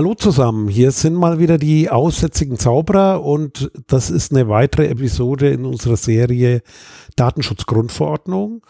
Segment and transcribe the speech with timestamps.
[0.00, 5.50] Hallo zusammen, hier sind mal wieder die aussätzigen Zauberer und das ist eine weitere Episode
[5.50, 6.62] in unserer Serie
[7.16, 8.64] Datenschutzgrundverordnung,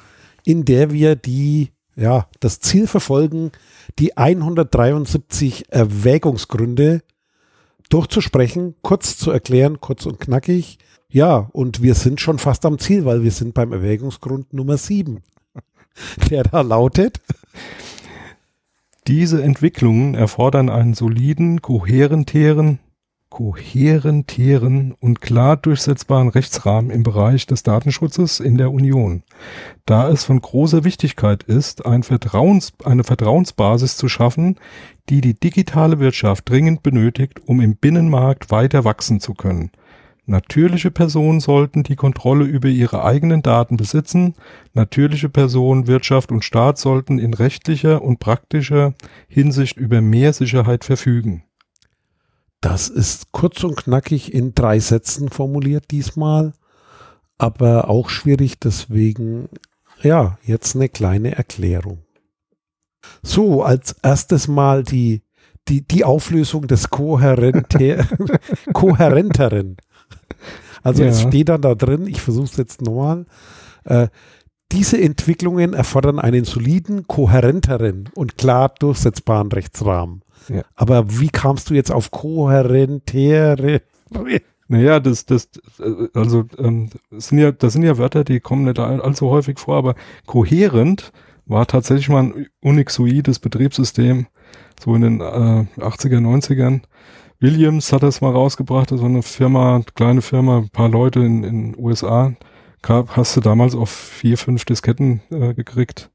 [0.44, 3.52] in der wir die, ja, das Ziel verfolgen,
[4.00, 7.02] die 173 Erwägungsgründe
[7.90, 10.78] durchzusprechen, kurz zu erklären, kurz und knackig.
[11.10, 15.22] Ja, und wir sind schon fast am Ziel, weil wir sind beim Erwägungsgrund Nummer 7,
[16.28, 17.20] der da lautet.
[19.10, 22.78] Diese Entwicklungen erfordern einen soliden, kohärenteren,
[23.28, 29.24] kohärenteren und klar durchsetzbaren Rechtsrahmen im Bereich des Datenschutzes in der Union,
[29.84, 34.60] da es von großer Wichtigkeit ist, ein Vertrauens, eine Vertrauensbasis zu schaffen,
[35.08, 39.72] die die digitale Wirtschaft dringend benötigt, um im Binnenmarkt weiter wachsen zu können.
[40.30, 44.34] Natürliche Personen sollten die Kontrolle über ihre eigenen Daten besitzen.
[44.74, 48.94] Natürliche Personen, Wirtschaft und Staat sollten in rechtlicher und praktischer
[49.26, 51.42] Hinsicht über mehr Sicherheit verfügen.
[52.60, 56.52] Das ist kurz und knackig in drei Sätzen formuliert diesmal,
[57.36, 59.48] aber auch schwierig, deswegen
[60.00, 62.04] ja, jetzt eine kleine Erklärung.
[63.20, 65.22] So, als erstes mal die,
[65.66, 68.06] die, die Auflösung des Kohärenter,
[68.72, 69.76] Kohärenteren.
[70.82, 71.10] Also ja.
[71.10, 73.26] es steht dann da drin, ich versuche es jetzt nochmal.
[73.84, 74.08] Äh,
[74.72, 80.22] diese Entwicklungen erfordern einen soliden, kohärenteren und klar durchsetzbaren Rechtsrahmen.
[80.48, 80.62] Ja.
[80.76, 83.82] Aber wie kamst du jetzt auf kohärentere?
[84.68, 85.48] Naja, das, das,
[86.14, 89.76] also ähm, das sind ja, das sind ja Wörter, die kommen nicht allzu häufig vor,
[89.76, 91.12] aber kohärent
[91.46, 94.28] war tatsächlich mal ein unixoides Betriebssystem,
[94.80, 96.82] so in den äh, 80er, 90ern,
[97.42, 101.74] Williams hat das mal rausgebracht, war eine Firma, kleine Firma, ein paar Leute in den
[101.78, 102.34] USA.
[102.82, 106.10] Gab, hast du damals auf vier, fünf Disketten äh, gekriegt.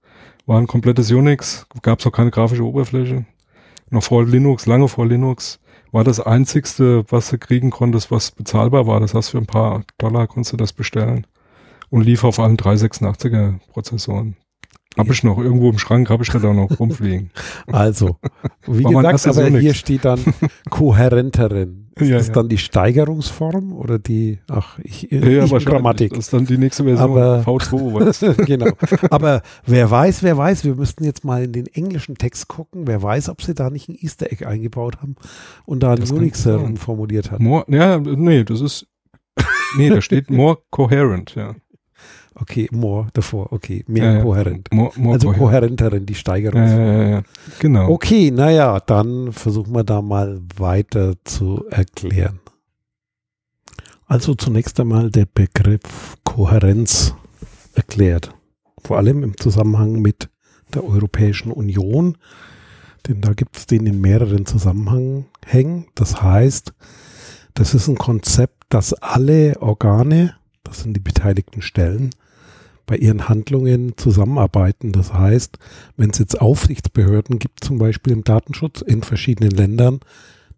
[0.46, 3.26] War ein komplettes Unix, gab es auch keine grafische Oberfläche.
[3.90, 5.60] Noch vor Linux, lange vor Linux,
[5.92, 9.00] war das einzigste, was du kriegen konntest, was bezahlbar war.
[9.00, 11.26] Das heißt, für ein paar Dollar konntest du das bestellen.
[11.90, 14.38] Und lief auf allen 386er Prozessoren.
[14.98, 17.32] Hab ich noch irgendwo im Schrank, habe ich da noch rumfliegen.
[17.68, 18.18] Also,
[18.66, 20.20] wie gesagt, aber hier steht dann
[20.70, 21.82] kohärenteren.
[21.98, 22.34] Ist ja, das ja.
[22.34, 26.10] dann die Steigerungsform oder die, ach, ich, ja, ja, ich Grammatik.
[26.10, 28.44] Das ist dann die nächste Version aber, V2.
[28.46, 28.68] genau.
[29.10, 32.86] Aber wer weiß, wer weiß, wir müssten jetzt mal in den englischen Text gucken.
[32.86, 35.16] Wer weiß, ob sie da nicht ein Easter Egg eingebaut haben
[35.66, 36.46] und da ein Unix
[36.76, 37.46] formuliert haben.
[37.46, 38.88] More, ja, nee, das ist,
[39.78, 41.56] nee, da steht more coherent, ja.
[42.38, 44.68] Okay, more davor, okay, mehr ja, kohärent.
[44.72, 46.62] More, more also kohärenteren, die Steigerung.
[46.62, 47.24] Ja, ja,
[47.60, 47.90] genau.
[47.90, 52.42] Okay, naja, dann versuchen wir da mal weiter zu erklären.
[54.06, 57.16] Also zunächst einmal der Begriff Kohärenz
[57.74, 58.32] erklärt.
[58.84, 60.30] Vor allem im Zusammenhang mit
[60.74, 62.18] der Europäischen Union,
[63.08, 65.88] denn da gibt es den in mehreren Zusammenhängen.
[65.96, 66.74] Das heißt,
[67.54, 72.10] das ist ein Konzept, das alle Organe, das sind die beteiligten Stellen,
[72.86, 74.92] bei ihren Handlungen zusammenarbeiten.
[74.92, 75.58] Das heißt,
[75.98, 80.00] wenn es jetzt Aufsichtsbehörden gibt, zum Beispiel im Datenschutz in verschiedenen Ländern,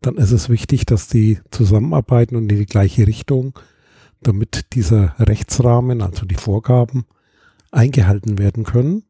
[0.01, 3.57] dann ist es wichtig, dass die zusammenarbeiten und in die gleiche Richtung,
[4.21, 7.05] damit dieser Rechtsrahmen, also die Vorgaben,
[7.71, 9.03] eingehalten werden können.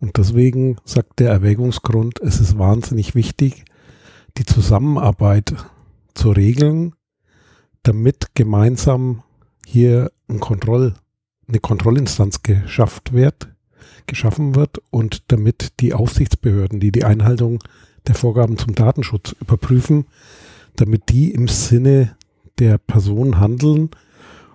[0.00, 3.64] Und deswegen sagt der Erwägungsgrund, es ist wahnsinnig wichtig,
[4.36, 5.54] die Zusammenarbeit
[6.14, 6.94] zu regeln,
[7.82, 9.22] damit gemeinsam
[9.66, 10.94] hier ein Kontroll
[11.48, 13.48] eine Kontrollinstanz geschafft wird,
[14.06, 17.58] geschaffen wird und damit die Aufsichtsbehörden, die die Einhaltung
[18.06, 20.06] der Vorgaben zum Datenschutz überprüfen,
[20.76, 22.16] damit die im Sinne
[22.58, 23.90] der Person handeln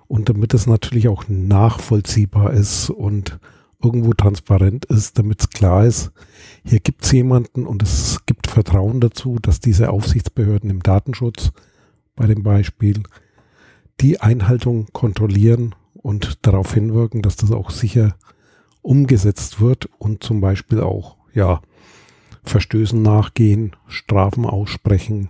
[0.08, 3.40] und damit es natürlich auch nachvollziehbar ist und
[3.82, 6.12] irgendwo transparent ist, damit es klar ist,
[6.66, 11.52] hier gibt es jemanden und es gibt Vertrauen dazu, dass diese Aufsichtsbehörden im Datenschutz
[12.16, 13.04] bei dem Beispiel
[14.02, 18.16] die Einhaltung kontrollieren und darauf hinwirken, dass das auch sicher
[18.82, 21.62] umgesetzt wird und zum Beispiel auch, ja,
[22.44, 25.30] Verstößen nachgehen, Strafen aussprechen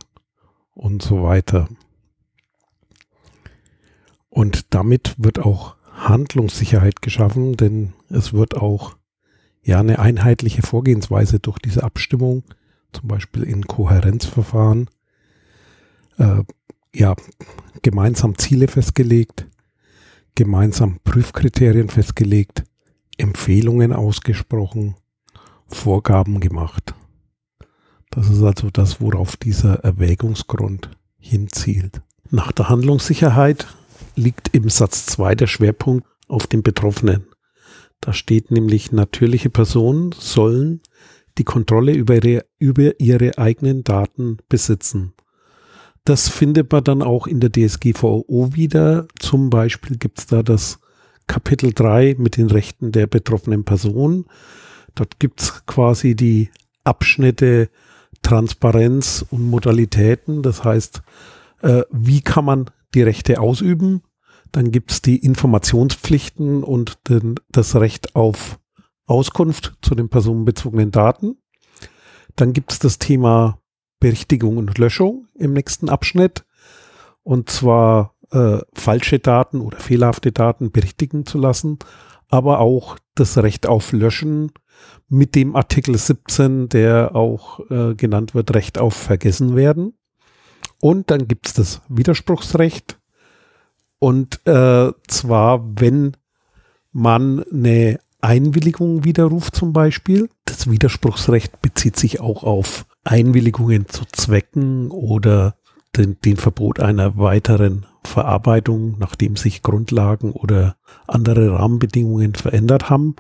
[0.74, 1.68] und so weiter.
[4.30, 8.96] Und damit wird auch Handlungssicherheit geschaffen, denn es wird auch
[9.64, 12.44] ja eine einheitliche Vorgehensweise durch diese Abstimmung,
[12.94, 14.90] zum Beispiel in Kohärenzverfahren,
[16.18, 16.44] äh,
[16.94, 17.16] ja,
[17.82, 19.48] gemeinsam Ziele festgelegt,
[20.40, 22.64] gemeinsam Prüfkriterien festgelegt,
[23.18, 24.96] Empfehlungen ausgesprochen,
[25.68, 26.96] Vorgaben gemacht.
[28.10, 32.02] Das ist also das, worauf dieser Erwägungsgrund hinzielt.
[32.32, 33.68] Nach der Handlungssicherheit
[34.16, 37.26] liegt im Satz 2 der Schwerpunkt auf dem Betroffenen.
[38.00, 40.80] Da steht nämlich, natürliche Personen sollen
[41.38, 45.12] die Kontrolle über ihre, über ihre eigenen Daten besitzen.
[46.10, 49.08] Das findet man dann auch in der DSGVO wieder.
[49.20, 50.80] Zum Beispiel gibt es da das
[51.28, 54.26] Kapitel 3 mit den Rechten der betroffenen Person.
[54.96, 56.50] Dort gibt es quasi die
[56.84, 57.70] Abschnitte
[58.24, 60.42] Transparenz und Modalitäten.
[60.42, 61.04] Das heißt,
[61.62, 64.02] äh, wie kann man die Rechte ausüben?
[64.52, 68.58] Dann gibt es die Informationspflichten und den, das Recht auf
[69.06, 71.38] Auskunft zu den personenbezogenen Daten.
[72.36, 73.59] Dann gibt es das Thema
[74.00, 76.46] Berichtigung und Löschung im nächsten Abschnitt.
[77.24, 81.80] Und zwar äh, falsche Daten oder fehlerhafte Daten berichtigen zu lassen,
[82.30, 84.52] aber auch das Recht auf Löschen
[85.10, 89.94] mit dem Artikel 17, der auch äh, genannt wird, Recht auf Vergessen werden.
[90.82, 93.00] Und dann gibt es das Widerspruchsrecht.
[93.98, 96.16] Und äh, zwar, wenn
[96.92, 100.30] man eine Einwilligung widerruft zum Beispiel.
[100.46, 105.56] Das Widerspruchsrecht bezieht sich auch auf Einwilligungen zu Zwecken oder
[105.98, 110.76] den, den Verbot einer weiteren Verarbeitung, nachdem sich Grundlagen oder
[111.08, 113.16] andere Rahmenbedingungen verändert haben.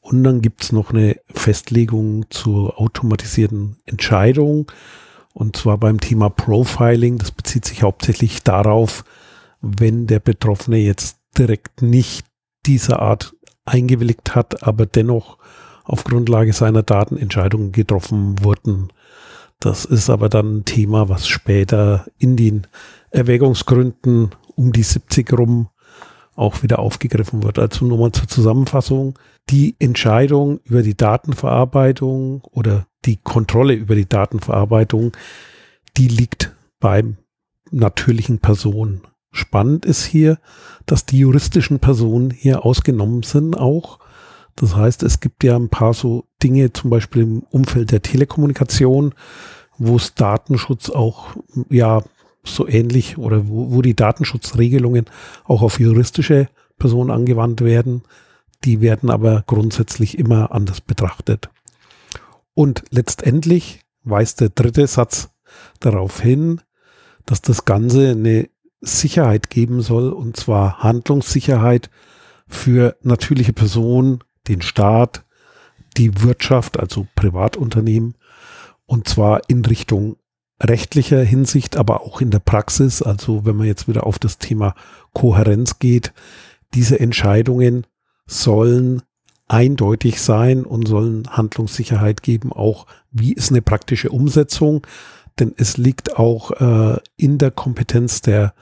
[0.00, 4.70] Und dann gibt es noch eine Festlegung zur automatisierten Entscheidung.
[5.32, 7.18] Und zwar beim Thema Profiling.
[7.18, 9.04] Das bezieht sich hauptsächlich darauf,
[9.60, 12.24] wenn der Betroffene jetzt direkt nicht
[12.66, 13.34] dieser Art
[13.64, 15.38] eingewilligt hat, aber dennoch
[15.82, 18.90] auf Grundlage seiner Daten Entscheidungen getroffen wurden.
[19.64, 22.66] Das ist aber dann ein Thema, was später in den
[23.10, 25.70] Erwägungsgründen um die 70 rum
[26.34, 27.58] auch wieder aufgegriffen wird.
[27.58, 29.18] Also nur mal zur Zusammenfassung.
[29.48, 35.12] Die Entscheidung über die Datenverarbeitung oder die Kontrolle über die Datenverarbeitung,
[35.96, 37.16] die liegt beim
[37.70, 39.00] natürlichen Personen.
[39.32, 40.40] Spannend ist hier,
[40.84, 43.98] dass die juristischen Personen hier ausgenommen sind auch.
[44.56, 49.14] Das heißt, es gibt ja ein paar so Dinge, zum Beispiel im Umfeld der Telekommunikation,
[49.78, 51.34] wo es Datenschutz auch
[51.70, 52.02] ja
[52.44, 55.06] so ähnlich oder wo, wo die Datenschutzregelungen
[55.44, 56.48] auch auf juristische
[56.78, 58.02] Personen angewandt werden.
[58.64, 61.48] Die werden aber grundsätzlich immer anders betrachtet.
[62.54, 65.30] Und letztendlich weist der dritte Satz
[65.80, 66.60] darauf hin,
[67.26, 68.48] dass das Ganze eine
[68.80, 71.90] Sicherheit geben soll, und zwar Handlungssicherheit
[72.46, 75.24] für natürliche Personen, den Staat,
[75.96, 78.14] die Wirtschaft, also Privatunternehmen,
[78.86, 80.16] und zwar in Richtung
[80.60, 83.02] rechtlicher Hinsicht, aber auch in der Praxis.
[83.02, 84.74] Also wenn man jetzt wieder auf das Thema
[85.12, 86.12] Kohärenz geht,
[86.74, 87.86] diese Entscheidungen
[88.26, 89.02] sollen
[89.46, 94.86] eindeutig sein und sollen Handlungssicherheit geben, auch wie ist eine praktische Umsetzung,
[95.38, 98.54] denn es liegt auch äh, in der Kompetenz der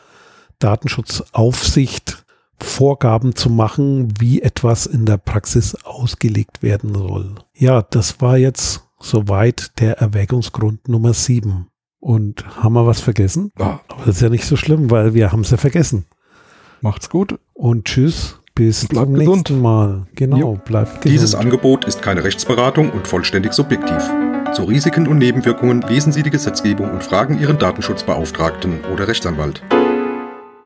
[0.59, 2.22] Datenschutzaufsicht
[2.63, 7.35] Vorgaben zu machen, wie etwas in der Praxis ausgelegt werden soll.
[7.55, 11.67] Ja, das war jetzt soweit der Erwägungsgrund Nummer 7.
[12.01, 13.53] Und haben wir was vergessen?
[13.59, 13.81] Ja.
[13.89, 16.05] Aber das ist ja nicht so schlimm, weil wir haben es ja vergessen.
[16.81, 17.39] Macht's gut.
[17.55, 18.39] Und tschüss.
[18.55, 19.37] Bis bleibt zum gesund.
[19.37, 20.07] nächsten Mal.
[20.15, 20.61] Genau, jo.
[20.63, 21.05] bleibt gesund.
[21.07, 24.11] Dieses Angebot ist keine Rechtsberatung und vollständig subjektiv.
[24.53, 29.63] Zu Risiken und Nebenwirkungen lesen Sie die Gesetzgebung und fragen Ihren Datenschutzbeauftragten oder Rechtsanwalt.